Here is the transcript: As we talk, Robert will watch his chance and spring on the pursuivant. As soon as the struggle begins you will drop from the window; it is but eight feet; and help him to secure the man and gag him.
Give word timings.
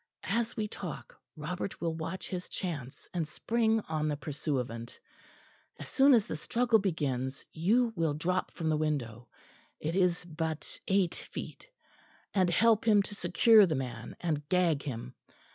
As 0.31 0.57
we 0.57 0.67
talk, 0.67 1.15
Robert 1.35 1.79
will 1.79 1.93
watch 1.93 2.27
his 2.27 2.49
chance 2.49 3.07
and 3.13 3.27
spring 3.27 3.81
on 3.81 4.07
the 4.07 4.17
pursuivant. 4.17 4.99
As 5.79 5.89
soon 5.89 6.15
as 6.15 6.25
the 6.25 6.35
struggle 6.35 6.79
begins 6.79 7.45
you 7.51 7.93
will 7.95 8.15
drop 8.15 8.49
from 8.49 8.69
the 8.69 8.77
window; 8.81 9.27
it 9.79 9.95
is 9.95 10.25
but 10.25 10.79
eight 10.87 11.13
feet; 11.13 11.69
and 12.33 12.49
help 12.49 12.83
him 12.83 13.03
to 13.03 13.13
secure 13.13 13.67
the 13.67 13.75
man 13.75 14.15
and 14.19 14.49
gag 14.49 14.81
him. 14.81 15.13